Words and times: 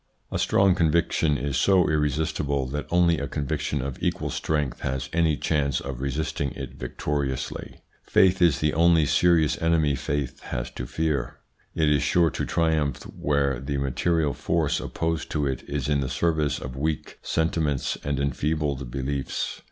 A 0.31 0.39
strong 0.39 0.73
conviction 0.73 1.37
is 1.37 1.57
so 1.57 1.87
irresistible 1.87 2.65
that 2.69 2.87
only 2.89 3.19
a 3.19 3.27
conviction 3.27 3.83
of 3.83 4.01
equal 4.01 4.31
strength 4.31 4.79
has 4.79 5.09
any 5.13 5.37
chance 5.37 5.79
of 5.79 6.01
resisting 6.01 6.49
it 6.53 6.73
victoriously. 6.73 7.81
Faith 8.01 8.41
is 8.41 8.61
the 8.61 8.73
only 8.73 9.05
serious 9.05 9.61
enemy 9.61 9.93
faith 9.93 10.39
has 10.39 10.71
to 10.71 10.87
fear. 10.87 11.37
It 11.75 11.87
is 11.87 12.01
sure 12.01 12.31
to 12.31 12.45
triumph 12.47 13.03
where 13.15 13.59
the 13.59 13.77
material 13.77 14.33
force 14.33 14.79
opposed 14.79 15.29
to 15.33 15.45
it 15.45 15.61
is 15.69 15.87
in 15.87 15.99
the 15.99 16.09
service 16.09 16.57
of 16.57 16.75
weak 16.75 17.19
sentiments 17.21 17.95
and 18.03 18.19
enfeebled 18.19 18.89
beliefs. 18.89 19.59